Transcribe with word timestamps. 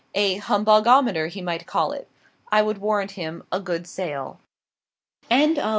A 0.15 0.39
"Humbugometer" 0.39 1.27
he 1.27 1.43
might 1.43 1.67
call 1.67 1.91
it. 1.91 2.07
I 2.51 2.63
would 2.63 2.79
warrant 2.79 3.11
him 3.11 3.43
a 3.51 3.59
good 3.59 3.85
sale. 3.85 4.39
CHAPTER 5.29 5.55
XIX. 5.61 5.67